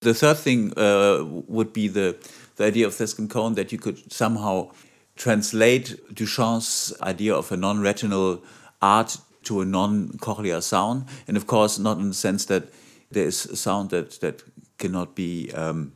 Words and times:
The 0.00 0.14
third 0.14 0.38
thing 0.38 0.72
uh, 0.78 1.24
would 1.46 1.74
be 1.74 1.86
the, 1.86 2.16
the 2.56 2.64
idea 2.64 2.86
of 2.86 2.94
Seth 2.94 3.16
Kim-Cohen 3.16 3.54
that 3.56 3.70
you 3.70 3.76
could 3.76 4.10
somehow 4.10 4.70
translate 5.16 5.94
Duchamp's 6.14 6.98
idea 7.02 7.34
of 7.34 7.52
a 7.52 7.56
non 7.58 7.80
retinal 7.80 8.42
art 8.80 9.18
to 9.44 9.60
a 9.60 9.66
non 9.66 10.08
cochlear 10.12 10.62
sound. 10.62 11.04
And 11.28 11.36
of 11.36 11.46
course, 11.46 11.78
not 11.78 11.98
in 11.98 12.08
the 12.08 12.14
sense 12.14 12.46
that 12.46 12.72
there 13.10 13.26
is 13.26 13.44
a 13.44 13.56
sound 13.56 13.90
that, 13.90 14.20
that 14.20 14.42
cannot 14.78 15.14
be 15.14 15.52
um, 15.52 15.92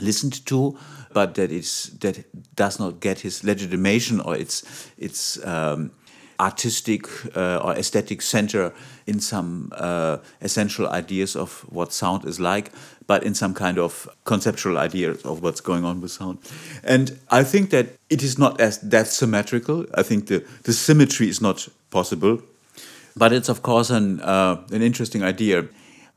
listened 0.00 0.44
to, 0.46 0.76
but 1.12 1.36
that 1.36 1.52
is 1.52 1.96
that 2.00 2.24
does 2.56 2.80
not 2.80 2.98
get 2.98 3.20
his 3.20 3.44
legitimation 3.44 4.20
or 4.20 4.36
its 4.36 4.90
its 4.98 5.38
um, 5.46 5.92
artistic 6.40 7.06
uh, 7.36 7.58
or 7.58 7.72
aesthetic 7.74 8.20
center 8.20 8.72
in 9.06 9.20
some 9.20 9.70
uh, 9.76 10.18
essential 10.40 10.88
ideas 10.88 11.36
of 11.36 11.60
what 11.70 11.92
sound 11.92 12.24
is 12.24 12.40
like, 12.40 12.72
but 13.06 13.24
in 13.24 13.34
some 13.34 13.54
kind 13.54 13.78
of 13.78 14.08
conceptual 14.24 14.78
idea 14.78 15.10
of 15.10 15.42
what's 15.42 15.60
going 15.60 15.84
on 15.84 16.00
with 16.00 16.10
sound. 16.10 16.38
And 16.84 17.18
I 17.30 17.44
think 17.44 17.70
that 17.70 17.86
it 18.10 18.22
is 18.22 18.38
not 18.38 18.60
as 18.60 18.78
that 18.80 19.06
symmetrical. 19.08 19.86
I 19.94 20.02
think 20.02 20.26
the, 20.26 20.44
the 20.62 20.72
symmetry 20.72 21.28
is 21.28 21.40
not 21.40 21.68
possible, 21.90 22.42
but 23.16 23.32
it's 23.32 23.48
of 23.48 23.62
course 23.62 23.90
an 23.90 24.20
uh, 24.20 24.64
an 24.70 24.82
interesting 24.82 25.22
idea. 25.22 25.66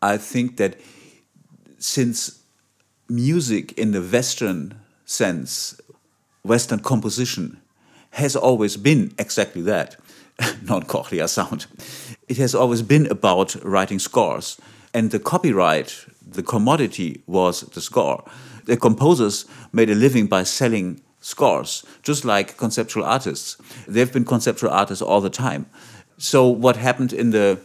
I 0.02 0.18
think 0.18 0.58
that 0.58 0.80
since 1.80 2.40
music 3.10 3.78
in 3.78 3.92
the 3.92 4.02
Western 4.02 4.76
sense, 5.06 5.80
Western 6.44 6.80
composition, 6.80 7.62
has 8.12 8.36
always 8.36 8.78
been 8.78 9.14
exactly 9.18 9.62
that 9.64 9.98
non 10.64 10.84
cochlear 10.84 11.28
sound. 11.28 11.66
It 12.28 12.38
has 12.38 12.56
always 12.56 12.82
been 12.82 13.08
about 13.08 13.56
writing 13.64 14.00
scores, 14.00 14.58
and 14.96 15.12
the 15.12 15.20
copyright, 15.20 16.06
the 16.26 16.44
commodity 16.44 17.22
was 17.28 17.62
the 17.62 17.82
score. 17.82 18.24
The 18.66 18.78
composers 18.78 19.46
made 19.72 19.90
a 19.90 19.96
living 19.96 20.28
by 20.28 20.44
selling 20.44 21.02
scores, 21.22 21.86
just 22.02 22.26
like 22.26 22.58
conceptual 22.58 23.04
artists. 23.04 23.58
They've 23.88 24.12
been 24.12 24.26
conceptual 24.26 24.72
artists 24.72 25.02
all 25.02 25.22
the 25.22 25.30
time. 25.30 25.66
So, 26.18 26.48
what 26.48 26.78
happened 26.78 27.14
in 27.14 27.32
the 27.32 27.60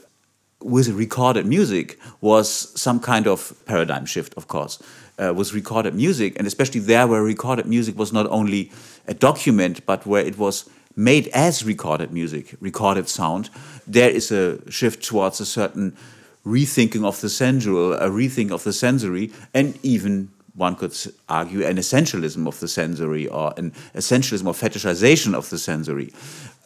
with 0.63 0.89
recorded 0.89 1.47
music 1.47 1.99
was 2.21 2.49
some 2.79 3.01
kind 3.01 3.27
of 3.27 3.55
paradigm 3.65 4.05
shift, 4.05 4.35
of 4.37 4.47
course 4.47 4.83
uh, 5.21 5.35
was 5.35 5.55
recorded 5.55 5.95
music, 5.95 6.37
and 6.39 6.47
especially 6.47 6.81
there 6.81 7.07
where 7.07 7.23
recorded 7.23 7.67
music 7.67 7.99
was 7.99 8.13
not 8.13 8.27
only 8.31 8.73
a 9.07 9.15
document, 9.15 9.85
but 9.87 10.07
where 10.07 10.25
it 10.25 10.39
was 10.39 10.69
made 10.97 11.29
as 11.29 11.65
recorded 11.65 12.13
music, 12.13 12.55
recorded 12.61 13.09
sound, 13.09 13.51
there 13.87 14.11
is 14.11 14.33
a 14.33 14.71
shift 14.71 15.05
towards 15.05 15.41
a 15.41 15.47
certain 15.47 15.97
rethinking 16.45 17.05
of 17.05 17.21
the 17.21 17.29
sensual, 17.29 17.95
a 17.95 18.09
rethink 18.09 18.51
of 18.51 18.65
the 18.65 18.73
sensory, 18.73 19.33
and 19.55 19.79
even 19.83 20.31
one 20.55 20.75
could 20.75 20.95
argue 21.29 21.65
an 21.65 21.77
essentialism 21.77 22.47
of 22.47 22.59
the 22.61 22.69
sensory 22.69 23.27
or 23.29 23.55
an 23.57 23.71
essentialism 23.95 24.47
or 24.47 24.53
fetishization 24.53 25.35
of 25.35 25.49
the 25.51 25.59
sensory 25.59 26.13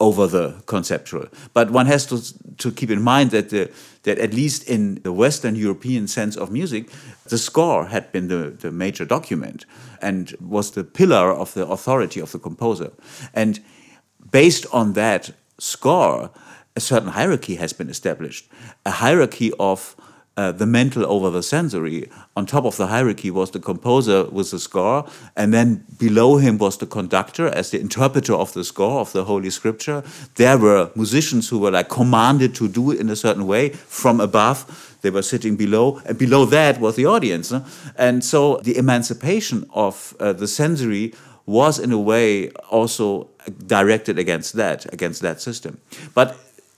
over 0.00 0.26
the 0.26 0.62
conceptual. 0.66 1.26
But 1.52 1.70
one 1.70 1.86
has 1.86 2.06
to, 2.06 2.56
to 2.58 2.72
keep 2.72 2.90
in 2.90 3.02
mind 3.02 3.30
that, 3.30 3.50
the, 3.50 3.70
that 4.02 4.18
at 4.18 4.32
least 4.32 4.68
in 4.68 4.96
the 5.02 5.12
Western 5.12 5.54
European 5.54 6.08
sense 6.08 6.36
of 6.36 6.50
music, 6.50 6.90
the 7.26 7.38
score 7.38 7.86
had 7.86 8.10
been 8.10 8.28
the, 8.28 8.50
the 8.50 8.70
major 8.70 9.04
document 9.04 9.66
and 10.02 10.34
was 10.40 10.72
the 10.72 10.84
pillar 10.84 11.32
of 11.32 11.54
the 11.54 11.66
authority 11.66 12.20
of 12.20 12.32
the 12.32 12.38
composer. 12.38 12.90
And 13.32 13.60
based 14.30 14.66
on 14.72 14.94
that 14.94 15.30
score, 15.58 16.30
a 16.76 16.80
certain 16.80 17.10
hierarchy 17.10 17.56
has 17.56 17.72
been 17.72 17.88
established, 17.88 18.48
a 18.84 18.90
hierarchy 18.90 19.52
of 19.58 19.96
uh, 20.36 20.50
the 20.50 20.66
mental 20.66 21.06
over 21.06 21.30
the 21.30 21.42
sensory. 21.42 22.10
On 22.36 22.44
top 22.44 22.64
of 22.64 22.76
the 22.76 22.88
hierarchy 22.88 23.30
was 23.30 23.52
the 23.52 23.60
composer 23.60 24.24
with 24.24 24.50
the 24.50 24.58
score, 24.58 25.06
and 25.36 25.54
then 25.54 25.84
below 25.98 26.38
him 26.38 26.58
was 26.58 26.78
the 26.78 26.86
conductor 26.86 27.46
as 27.46 27.70
the 27.70 27.80
interpreter 27.80 28.34
of 28.34 28.52
the 28.52 28.64
score 28.64 29.00
of 29.00 29.12
the 29.12 29.24
Holy 29.24 29.50
Scripture. 29.50 30.02
There 30.34 30.58
were 30.58 30.90
musicians 30.96 31.48
who 31.48 31.60
were 31.60 31.70
like 31.70 31.88
commanded 31.88 32.54
to 32.56 32.66
do 32.66 32.90
it 32.90 32.98
in 32.98 33.08
a 33.08 33.16
certain 33.16 33.46
way 33.46 33.68
from 33.68 34.20
above. 34.20 34.98
They 35.02 35.10
were 35.10 35.22
sitting 35.22 35.54
below, 35.54 36.00
and 36.04 36.18
below 36.18 36.46
that 36.46 36.80
was 36.80 36.96
the 36.96 37.06
audience. 37.06 37.52
And 37.96 38.24
so 38.24 38.56
the 38.64 38.76
emancipation 38.76 39.68
of 39.72 40.16
uh, 40.18 40.32
the 40.32 40.48
sensory 40.48 41.14
was, 41.46 41.78
in 41.78 41.92
a 41.92 42.00
way, 42.00 42.50
also 42.70 43.28
directed 43.66 44.18
against 44.18 44.54
that, 44.54 44.92
against 44.92 45.20
that 45.20 45.40
system. 45.40 45.78
But 46.14 46.36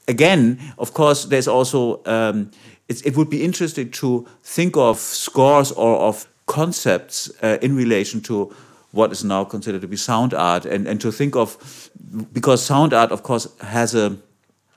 again, 0.09 0.61
of 0.79 0.93
course, 0.95 1.25
there's 1.25 1.49
also 1.49 2.03
um, 2.07 2.51
it 2.89 3.17
would 3.17 3.31
be 3.31 3.45
interesting 3.45 3.91
to 3.91 4.27
think 4.43 4.77
of 4.77 4.99
scores 4.99 5.73
or 5.73 5.97
of 5.99 6.27
concepts 6.47 7.31
uh, 7.43 7.59
in 7.61 7.75
relation 7.75 8.21
to 8.21 8.55
what 8.93 9.13
is 9.13 9.25
now 9.25 9.45
considered 9.45 9.81
to 9.81 9.89
be 9.89 9.97
sound 9.97 10.33
art 10.33 10.65
and, 10.65 10.87
and 10.87 11.01
to 11.01 11.11
think 11.11 11.37
of 11.37 11.91
because 12.33 12.65
sound 12.65 12.93
art 12.93 13.11
of 13.11 13.23
course 13.23 13.49
has 13.61 13.95
a 13.95 14.17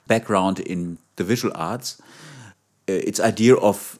background 0.08 0.58
in 0.60 0.98
the 1.16 1.24
visual 1.24 1.52
arts. 1.56 2.02
Uh, 2.88 2.92
its 2.92 3.20
idea 3.20 3.54
of 3.54 3.98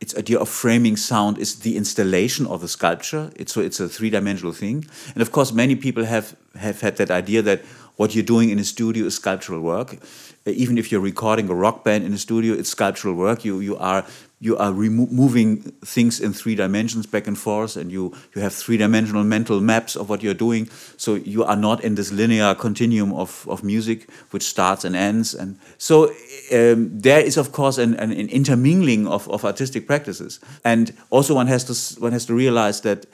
its 0.00 0.16
idea 0.16 0.38
of 0.38 0.48
framing 0.48 0.96
sound 0.96 1.38
is 1.38 1.60
the 1.60 1.76
installation 1.76 2.46
of 2.46 2.60
the 2.60 2.68
sculpture. 2.68 3.30
It's 3.36 3.52
so 3.52 3.60
it's 3.60 3.80
a 3.80 3.88
three-dimensional 3.88 4.52
thing. 4.52 4.84
And 5.14 5.22
of 5.22 5.30
course 5.32 5.52
many 5.52 5.76
people 5.76 6.04
have 6.04 6.36
have 6.58 6.80
had 6.80 6.96
that 6.96 7.10
idea 7.10 7.42
that 7.42 7.62
what 7.96 8.14
you're 8.14 8.24
doing 8.24 8.50
in 8.50 8.58
a 8.58 8.64
studio 8.64 9.06
is 9.06 9.14
sculptural 9.14 9.60
work. 9.60 9.98
Even 10.46 10.78
if 10.78 10.90
you're 10.90 11.00
recording 11.00 11.50
a 11.50 11.54
rock 11.54 11.84
band 11.84 12.04
in 12.04 12.12
a 12.12 12.18
studio, 12.18 12.54
it's 12.54 12.70
sculptural 12.70 13.14
work. 13.14 13.44
You 13.44 13.60
you 13.60 13.76
are 13.76 14.04
you 14.42 14.56
are 14.56 14.72
moving 14.72 15.58
things 15.84 16.18
in 16.18 16.32
three 16.32 16.54
dimensions 16.54 17.06
back 17.06 17.26
and 17.26 17.36
forth, 17.36 17.76
and 17.76 17.92
you 17.92 18.14
you 18.34 18.40
have 18.40 18.54
three 18.54 18.78
dimensional 18.78 19.22
mental 19.22 19.60
maps 19.60 19.96
of 19.96 20.08
what 20.08 20.22
you're 20.22 20.38
doing. 20.38 20.70
So 20.96 21.14
you 21.14 21.44
are 21.44 21.56
not 21.56 21.84
in 21.84 21.94
this 21.94 22.10
linear 22.10 22.54
continuum 22.54 23.12
of 23.12 23.46
of 23.48 23.62
music 23.62 24.08
which 24.30 24.42
starts 24.42 24.84
and 24.84 24.96
ends. 24.96 25.34
And 25.34 25.58
so 25.76 26.08
um, 26.52 26.98
there 26.98 27.20
is 27.20 27.36
of 27.36 27.52
course 27.52 27.76
an, 27.76 27.94
an, 27.94 28.10
an 28.12 28.28
intermingling 28.28 29.06
of, 29.06 29.28
of 29.28 29.44
artistic 29.44 29.86
practices, 29.86 30.40
and 30.64 30.92
also 31.10 31.34
one 31.34 31.48
has 31.48 31.64
to 31.64 32.00
one 32.00 32.12
has 32.12 32.24
to 32.26 32.34
realize 32.34 32.80
that 32.80 33.06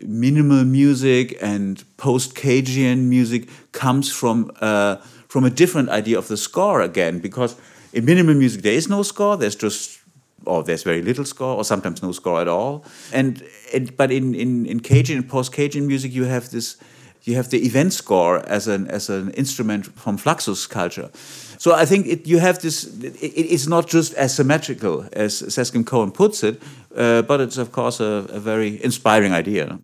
minimal 0.00 0.64
music 0.64 1.36
and 1.40 1.84
post-Cagean 1.96 3.08
music 3.08 3.48
comes 3.72 4.12
from 4.12 4.50
uh, 4.60 4.96
from 5.28 5.44
a 5.44 5.50
different 5.50 5.88
idea 5.88 6.18
of 6.18 6.26
the 6.28 6.36
score 6.36 6.80
again, 6.82 7.18
because 7.20 7.56
in 7.92 8.04
minimal 8.04 8.34
music 8.34 8.62
there 8.62 8.76
is 8.76 8.88
no 8.88 9.02
score. 9.02 9.36
There's 9.36 9.56
just 9.56 10.00
or 10.44 10.62
there's 10.62 10.84
very 10.84 11.02
little 11.02 11.24
score, 11.24 11.56
or 11.56 11.64
sometimes 11.64 12.02
no 12.02 12.12
score 12.12 12.40
at 12.40 12.48
all. 12.48 12.84
And, 13.12 13.42
and 13.74 13.96
but 13.96 14.10
in 14.10 14.34
in 14.34 14.66
in 14.66 14.80
Cagean 14.80 15.16
and 15.16 15.28
post 15.28 15.52
Cagean 15.52 15.86
music, 15.86 16.12
you 16.12 16.24
have 16.24 16.50
this 16.50 16.76
you 17.24 17.34
have 17.34 17.48
the 17.48 17.58
event 17.66 17.92
score 17.92 18.38
as 18.48 18.68
an 18.68 18.86
as 18.88 19.10
an 19.10 19.30
instrument 19.30 19.86
from 19.86 20.18
Fluxus 20.18 20.68
culture. 20.68 21.10
So 21.58 21.74
I 21.74 21.86
think 21.86 22.06
it, 22.06 22.26
you 22.26 22.38
have 22.38 22.60
this. 22.60 22.84
It, 23.02 23.16
it's 23.20 23.66
not 23.66 23.88
just 23.88 24.14
as 24.14 24.34
symmetrical 24.34 25.06
as 25.12 25.54
Seth 25.54 25.72
Kim-Cohen 25.72 26.12
puts 26.12 26.42
it, 26.42 26.62
uh, 26.96 27.22
but 27.22 27.40
it's 27.40 27.58
of 27.58 27.72
course 27.72 28.00
a, 28.00 28.26
a 28.30 28.40
very 28.40 28.82
inspiring 28.82 29.32
idea. 29.32 29.78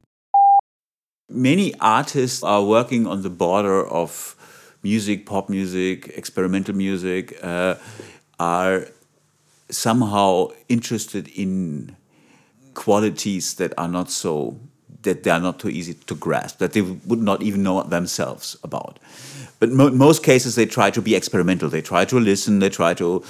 Many 1.28 1.74
artists 1.80 2.42
are 2.42 2.64
working 2.64 3.06
on 3.06 3.22
the 3.22 3.30
border 3.30 3.86
of 3.86 4.36
music, 4.82 5.24
pop 5.26 5.48
music, 5.48 6.08
experimental 6.08 6.74
music, 6.74 7.38
uh, 7.42 7.76
are 8.38 8.88
somehow 9.70 10.48
interested 10.68 11.28
in 11.28 11.96
qualities 12.74 13.54
that 13.54 13.72
are 13.78 13.88
not 13.88 14.10
so 14.10 14.58
that 15.02 15.22
they 15.22 15.30
are 15.30 15.40
not 15.40 15.58
too 15.58 15.68
easy 15.68 15.94
to 15.94 16.14
grasp, 16.14 16.58
that 16.58 16.72
they 16.72 16.80
would 16.80 17.20
not 17.20 17.42
even 17.42 17.62
know 17.62 17.82
themselves 17.82 18.56
about. 18.62 18.98
But 19.58 19.70
mo 19.70 19.90
most 19.90 20.22
cases, 20.22 20.54
they 20.54 20.66
try 20.66 20.90
to 20.90 21.02
be 21.02 21.14
experimental. 21.14 21.68
They 21.68 21.82
try 21.82 22.04
to 22.04 22.18
listen. 22.18 22.58
They 22.58 22.70
try 22.70 22.94
to 22.94 23.24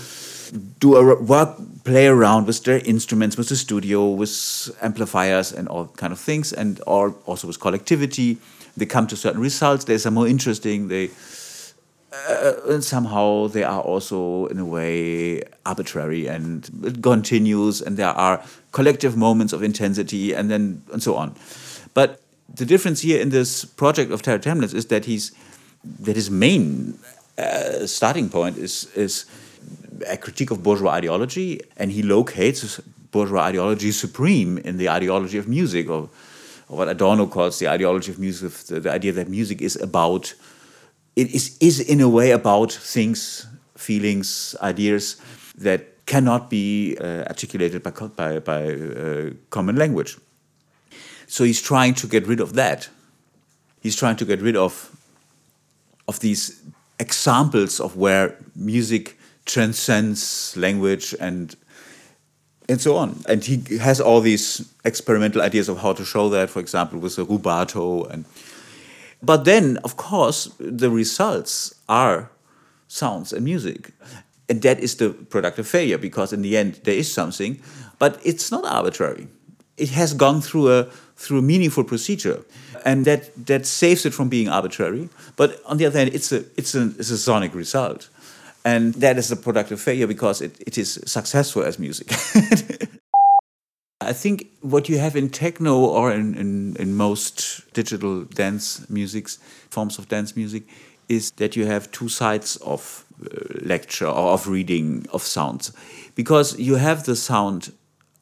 do 0.81 0.97
a 0.97 1.22
work, 1.22 1.59
play 1.84 2.06
around 2.06 2.47
with 2.47 2.62
their 2.65 2.81
instruments, 2.84 3.37
with 3.37 3.48
the 3.48 3.56
studio, 3.56 4.09
with 4.09 4.70
amplifiers, 4.81 5.52
and 5.52 5.69
all 5.69 5.87
kind 5.96 6.12
of 6.12 6.19
things, 6.19 6.52
and 6.52 6.81
or 6.87 7.14
also 7.26 7.46
with 7.46 7.61
collectivity. 7.61 8.38
They 8.76 8.87
come 8.87 9.06
to 9.08 9.17
certain 9.17 9.40
results. 9.40 9.84
They 9.84 9.96
are 9.96 10.11
more 10.11 10.29
interesting. 10.29 10.88
They 10.88 11.11
uh, 12.12 12.52
and 12.69 12.84
somehow 12.84 13.46
they 13.49 13.64
are 13.64 13.81
also 13.81 14.46
in 14.46 14.58
a 14.58 14.64
way 14.64 15.43
arbitrary 15.64 16.26
and 16.26 16.69
it 16.84 17.02
continues 17.02 17.81
and 17.81 17.96
there 17.96 18.08
are 18.08 18.43
collective 18.73 19.17
moments 19.17 19.55
of 19.55 19.62
intensity 19.62 20.35
and 20.35 20.50
then 20.50 20.82
and 20.93 21.02
so 21.02 21.17
on 21.17 21.35
but 21.94 22.20
the 22.55 22.67
difference 22.67 23.00
here 23.00 23.19
in 23.19 23.31
this 23.31 23.64
project 23.64 24.11
of 24.11 24.20
Terre 24.20 24.38
Thaemlitz 24.38 24.75
is 24.75 24.87
that 24.87 25.06
he's 25.06 25.32
that 26.00 26.14
his 26.14 26.31
main 26.31 26.99
uh, 27.38 27.87
starting 27.87 28.28
point 28.28 28.58
is 28.58 28.90
is 28.94 29.25
a 30.08 30.16
critique 30.16 30.50
of 30.50 30.62
bourgeois 30.62 30.93
ideology 30.93 31.60
and 31.76 31.93
he 31.93 32.02
locates 32.02 32.81
bourgeois 33.10 33.43
ideology 33.43 33.93
supreme 33.93 34.58
in 34.58 34.78
the 34.78 34.88
ideology 34.88 35.38
of 35.38 35.46
music 35.46 35.88
or, 35.88 36.08
or 36.69 36.78
what 36.78 36.88
Adorno 36.88 37.26
calls 37.26 37.58
the 37.58 37.69
ideology 37.69 38.10
of 38.10 38.19
music 38.19 38.52
the, 38.52 38.81
the 38.81 38.90
idea 38.90 39.12
that 39.12 39.28
music 39.28 39.60
is 39.60 39.76
about 39.76 40.34
it 41.16 41.34
is, 41.34 41.56
is 41.60 41.81
in 41.81 42.00
a 42.00 42.08
way 42.08 42.31
about 42.31 42.72
things, 42.72 43.46
feelings, 43.76 44.56
ideas 44.62 45.20
that 45.58 46.06
cannot 46.06 46.50
be 46.50 46.96
uh, 46.99 47.25
articulated 47.28 47.82
by, 47.82 47.90
by, 47.90 48.38
by 48.38 48.75
uh, 48.75 49.31
common 49.50 49.76
language. 49.76 50.16
So 51.26 51.44
he's 51.44 51.62
trying 51.62 51.94
to 51.94 52.06
get 52.06 52.26
rid 52.26 52.40
of 52.40 52.54
that. 52.54 52.88
He's 53.81 53.96
trying 53.96 54.16
to 54.16 54.25
get 54.25 54.40
rid 54.40 54.56
of, 54.56 54.90
of 56.08 56.20
these 56.20 56.62
examples 56.99 57.81
of 57.81 57.96
where 57.96 58.37
music 58.54 59.19
transcends 59.44 60.56
language 60.56 61.14
and 61.20 61.56
and 62.68 62.80
so 62.80 62.96
on. 62.96 63.22
And 63.28 63.44
he 63.44 63.78
has 63.78 64.00
all 64.00 64.20
these 64.20 64.72
experimental 64.84 65.42
ideas 65.42 65.68
of 65.68 65.78
how 65.78 65.92
to 65.94 66.04
show 66.04 66.28
that, 66.30 66.48
for 66.48 66.60
example, 66.60 66.98
with 66.98 67.16
the 67.16 67.26
rubato. 67.26 68.08
And 68.10 68.24
but 69.22 69.44
then, 69.44 69.78
of 69.84 69.96
course, 69.96 70.50
the 70.58 70.90
results 70.90 71.74
are 71.88 72.30
sounds 72.88 73.32
and 73.32 73.44
music, 73.44 73.92
and 74.48 74.62
that 74.62 74.80
is 74.80 74.96
the 74.96 75.10
productive 75.10 75.66
failure 75.66 75.98
because 75.98 76.32
in 76.32 76.42
the 76.42 76.56
end 76.56 76.80
there 76.84 76.94
is 76.94 77.12
something, 77.12 77.60
but 77.98 78.20
it's 78.24 78.50
not 78.50 78.64
arbitrary. 78.64 79.28
It 79.76 79.90
has 79.90 80.14
gone 80.14 80.40
through 80.40 80.72
a 80.72 80.84
through 81.16 81.38
a 81.38 81.42
meaningful 81.42 81.84
procedure, 81.84 82.44
and 82.84 83.04
that 83.04 83.30
that 83.46 83.66
saves 83.66 84.04
it 84.04 84.12
from 84.12 84.28
being 84.28 84.48
arbitrary. 84.48 85.08
But 85.36 85.60
on 85.64 85.76
the 85.76 85.86
other 85.86 85.98
hand, 85.98 86.14
it's 86.14 86.32
a 86.32 86.44
it's 86.56 86.74
a, 86.74 86.82
it's 86.98 87.10
a 87.10 87.18
sonic 87.18 87.54
result. 87.54 88.08
And 88.64 88.94
that 88.94 89.19
is 89.19 89.31
a 89.32 89.37
productive 89.37 89.81
failure 89.81 90.06
because 90.06 90.41
it, 90.41 90.61
it 90.61 90.79
is 90.79 91.00
successful 91.05 91.64
as 91.64 91.79
music. 91.79 92.09
I 94.00 94.12
think 94.12 94.49
what 94.61 94.88
you 94.88 94.99
have 94.99 95.17
in 95.17 95.31
techno 95.31 95.79
or 95.79 96.12
in, 96.12 96.35
in, 96.35 96.76
in 96.76 96.94
most 96.94 97.73
digital 97.73 98.25
dance 98.25 98.88
musics, 98.91 99.38
forms 99.70 99.99
of 99.99 100.09
dance 100.09 100.37
music, 100.37 100.64
is 101.09 101.31
that 101.32 101.56
you 101.56 101.67
have 101.67 101.91
two 101.93 102.09
sides 102.09 102.56
of 102.56 103.05
uh, 103.23 103.29
lecture 103.62 104.06
or 104.06 104.32
of 104.32 104.49
reading 104.49 105.06
of 105.12 105.23
sounds. 105.23 105.73
Because 106.14 106.59
you 106.59 106.76
have 106.76 107.05
the 107.05 107.17
sound 107.17 107.73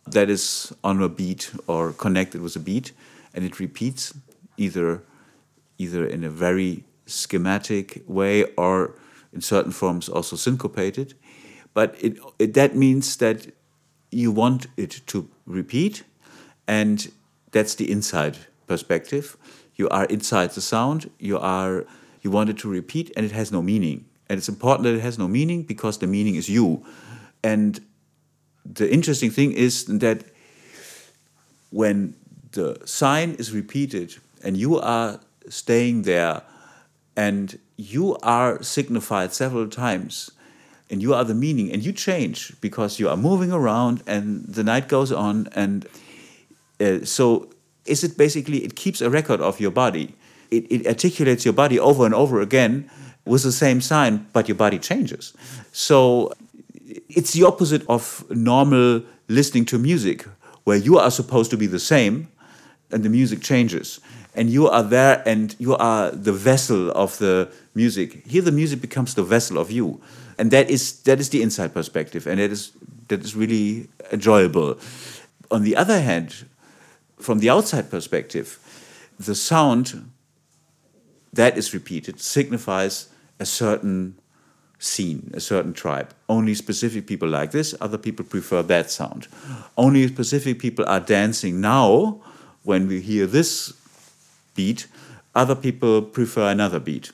that 0.06 0.28
is 0.28 0.72
on 0.82 1.02
a 1.02 1.08
beat 1.08 1.50
or 1.66 1.92
connected 1.92 2.40
with 2.40 2.56
a 2.56 2.58
beat 2.58 2.92
and 3.34 3.44
it 3.44 3.60
repeats 3.60 4.14
either 4.56 5.02
either 5.78 6.04
in 6.04 6.24
a 6.24 6.28
very 6.28 6.84
schematic 7.06 8.02
way 8.06 8.44
or 8.56 8.94
in 9.32 9.40
certain 9.40 9.72
forms 9.72 10.08
also 10.08 10.36
syncopated. 10.36 11.14
But 11.74 11.94
it, 12.00 12.18
it, 12.38 12.54
that 12.54 12.74
means 12.74 13.16
that 13.16 13.54
you 14.10 14.32
want 14.32 14.66
it 14.76 15.00
to 15.06 15.28
repeat, 15.46 16.02
and 16.66 17.10
that's 17.52 17.74
the 17.74 17.90
inside 17.90 18.38
perspective. 18.66 19.36
You 19.76 19.88
are 19.88 20.04
inside 20.06 20.50
the 20.50 20.60
sound. 20.60 21.10
You 21.18 21.38
are 21.38 21.86
you 22.22 22.30
want 22.30 22.50
it 22.50 22.58
to 22.58 22.68
repeat, 22.68 23.12
and 23.16 23.24
it 23.24 23.32
has 23.32 23.50
no 23.50 23.62
meaning. 23.62 24.04
And 24.28 24.38
it's 24.38 24.48
important 24.48 24.84
that 24.84 24.94
it 24.94 25.00
has 25.00 25.18
no 25.18 25.26
meaning 25.26 25.62
because 25.62 25.98
the 25.98 26.06
meaning 26.06 26.34
is 26.34 26.48
you. 26.48 26.84
And 27.42 27.80
the 28.64 28.92
interesting 28.92 29.30
thing 29.30 29.52
is 29.52 29.84
that 29.86 30.24
when 31.70 32.14
the 32.52 32.80
sign 32.84 33.34
is 33.34 33.52
repeated 33.52 34.16
and 34.42 34.56
you 34.56 34.78
are 34.78 35.20
staying 35.48 36.02
there 36.02 36.42
and 37.20 37.58
you 37.76 38.16
are 38.22 38.62
signified 38.62 39.30
several 39.34 39.68
times 39.68 40.30
and 40.88 41.02
you 41.02 41.12
are 41.12 41.22
the 41.22 41.34
meaning 41.34 41.70
and 41.70 41.84
you 41.84 41.92
change 41.92 42.58
because 42.62 42.98
you 42.98 43.10
are 43.10 43.16
moving 43.16 43.52
around 43.52 44.02
and 44.06 44.24
the 44.46 44.64
night 44.64 44.88
goes 44.88 45.12
on 45.12 45.46
and 45.54 45.86
uh, 46.80 47.04
so 47.04 47.50
is 47.84 48.02
it 48.02 48.16
basically 48.16 48.64
it 48.64 48.74
keeps 48.74 49.02
a 49.02 49.10
record 49.10 49.40
of 49.42 49.60
your 49.60 49.70
body. 49.70 50.14
It, 50.50 50.64
it 50.72 50.86
articulates 50.86 51.44
your 51.44 51.52
body 51.52 51.78
over 51.78 52.06
and 52.06 52.14
over 52.14 52.40
again 52.40 52.90
with 53.26 53.42
the 53.42 53.52
same 53.52 53.82
sign 53.82 54.26
but 54.32 54.48
your 54.48 54.56
body 54.64 54.78
changes. 54.78 55.34
So 55.72 56.32
it's 57.18 57.32
the 57.34 57.44
opposite 57.44 57.84
of 57.86 58.24
normal 58.30 59.02
listening 59.28 59.66
to 59.66 59.78
music 59.78 60.26
where 60.64 60.78
you 60.78 60.98
are 60.98 61.10
supposed 61.10 61.50
to 61.50 61.58
be 61.58 61.66
the 61.66 61.84
same 61.94 62.28
and 62.90 63.04
the 63.04 63.10
music 63.10 63.42
changes 63.42 64.00
and 64.34 64.50
you 64.50 64.68
are 64.68 64.82
there 64.82 65.22
and 65.26 65.56
you 65.58 65.76
are 65.76 66.10
the 66.10 66.32
vessel 66.32 66.90
of 66.92 67.18
the 67.18 67.50
music. 67.74 68.26
Here 68.26 68.42
the 68.42 68.52
music 68.52 68.80
becomes 68.80 69.14
the 69.14 69.22
vessel 69.22 69.58
of 69.58 69.70
you. 69.70 70.00
And 70.38 70.50
that 70.50 70.70
is 70.70 71.02
that 71.02 71.20
is 71.20 71.30
the 71.30 71.42
inside 71.42 71.74
perspective 71.74 72.26
and 72.26 72.38
that 72.38 72.50
is 72.50 72.72
that 73.08 73.20
is 73.20 73.34
really 73.34 73.88
enjoyable. 74.12 74.78
On 75.50 75.62
the 75.62 75.76
other 75.76 76.00
hand 76.00 76.46
from 77.18 77.40
the 77.40 77.50
outside 77.50 77.90
perspective 77.90 78.58
the 79.18 79.34
sound 79.34 80.10
that 81.32 81.58
is 81.58 81.74
repeated 81.74 82.20
signifies 82.20 83.08
a 83.38 83.44
certain 83.44 84.16
scene 84.78 85.30
a 85.34 85.40
certain 85.40 85.74
tribe. 85.74 86.14
Only 86.28 86.54
specific 86.54 87.06
people 87.06 87.28
like 87.28 87.50
this 87.50 87.74
other 87.80 87.98
people 87.98 88.24
prefer 88.24 88.62
that 88.62 88.90
sound. 88.90 89.26
Only 89.76 90.06
specific 90.08 90.58
people 90.60 90.84
are 90.86 91.00
dancing 91.00 91.60
now 91.60 92.20
when 92.62 92.86
we 92.86 93.00
hear 93.00 93.26
this 93.26 93.74
beat, 94.54 94.86
other 95.34 95.54
people 95.54 96.02
prefer 96.02 96.50
another 96.50 96.80
beat. 96.80 97.12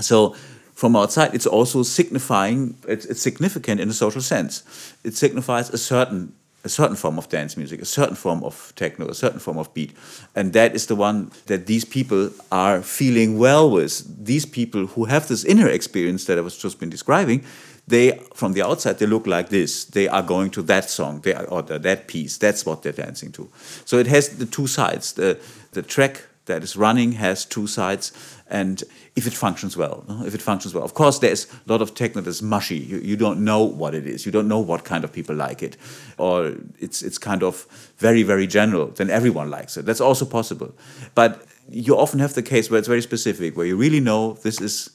So 0.00 0.34
from 0.74 0.94
outside, 0.94 1.34
it's 1.34 1.46
also 1.46 1.82
signifying, 1.82 2.76
it's, 2.86 3.04
it's 3.06 3.20
significant 3.20 3.80
in 3.80 3.88
a 3.88 3.92
social 3.92 4.20
sense. 4.20 4.62
It 5.04 5.16
signifies 5.16 5.70
a 5.70 5.78
certain 5.78 6.34
a 6.64 6.68
certain 6.68 6.96
form 6.96 7.18
of 7.18 7.28
dance 7.28 7.56
music, 7.56 7.80
a 7.80 7.84
certain 7.84 8.16
form 8.16 8.42
of 8.42 8.72
techno, 8.74 9.08
a 9.08 9.14
certain 9.14 9.38
form 9.38 9.58
of 9.58 9.72
beat. 9.74 9.92
And 10.34 10.52
that 10.52 10.74
is 10.74 10.86
the 10.86 10.96
one 10.96 11.30
that 11.46 11.66
these 11.66 11.84
people 11.84 12.30
are 12.50 12.82
feeling 12.82 13.38
well 13.38 13.70
with. 13.70 14.24
These 14.24 14.44
people 14.46 14.86
who 14.86 15.04
have 15.04 15.28
this 15.28 15.44
inner 15.44 15.68
experience 15.68 16.24
that 16.24 16.36
I 16.36 16.40
was 16.40 16.58
just 16.58 16.80
been 16.80 16.90
describing, 16.90 17.44
they 17.86 18.20
from 18.34 18.52
the 18.52 18.62
outside 18.62 18.98
they 18.98 19.06
look 19.06 19.26
like 19.26 19.48
this. 19.48 19.84
They 19.84 20.08
are 20.08 20.22
going 20.22 20.50
to 20.50 20.62
that 20.62 20.90
song, 20.90 21.20
they 21.20 21.34
are, 21.34 21.46
or 21.46 21.62
that 21.62 22.06
piece. 22.06 22.36
That's 22.38 22.66
what 22.66 22.82
they're 22.82 22.92
dancing 22.92 23.32
to. 23.32 23.48
So 23.84 23.98
it 23.98 24.06
has 24.08 24.28
the 24.36 24.46
two 24.46 24.66
sides. 24.66 25.12
The 25.12 25.38
the 25.72 25.82
track 25.82 26.24
that 26.48 26.62
is 26.62 26.76
running 26.76 27.12
has 27.12 27.44
two 27.44 27.66
sides 27.66 28.12
and 28.50 28.82
if 29.14 29.26
it 29.26 29.32
functions 29.32 29.76
well 29.76 30.04
if 30.26 30.34
it 30.34 30.42
functions 30.42 30.74
well. 30.74 30.84
Of 30.84 30.94
course 30.94 31.20
there's 31.20 31.46
a 31.46 31.72
lot 31.72 31.80
of 31.80 31.94
techno 31.94 32.22
that's 32.22 32.42
mushy. 32.42 32.76
You, 32.76 32.98
you 32.98 33.16
don't 33.16 33.44
know 33.44 33.62
what 33.62 33.94
it 33.94 34.06
is. 34.06 34.26
You 34.26 34.32
don't 34.32 34.48
know 34.48 34.58
what 34.58 34.84
kind 34.84 35.04
of 35.04 35.12
people 35.12 35.36
like 35.36 35.62
it. 35.62 35.76
Or 36.18 36.56
it's 36.78 37.02
it's 37.02 37.18
kind 37.18 37.42
of 37.42 37.66
very 37.98 38.24
very 38.24 38.46
general 38.46 38.88
then 38.88 39.10
everyone 39.10 39.50
likes 39.50 39.76
it. 39.76 39.86
That's 39.86 40.00
also 40.00 40.24
possible. 40.26 40.74
But 41.14 41.46
you 41.70 41.96
often 41.96 42.20
have 42.20 42.34
the 42.34 42.42
case 42.42 42.70
where 42.70 42.78
it's 42.78 42.88
very 42.88 43.02
specific 43.02 43.56
where 43.56 43.66
you 43.66 43.76
really 43.76 44.00
know 44.00 44.34
this 44.42 44.60
is 44.60 44.90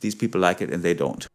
these 0.00 0.14
people 0.14 0.40
like 0.40 0.60
it 0.60 0.72
and 0.72 0.82
they 0.82 0.94
don't 0.94 1.26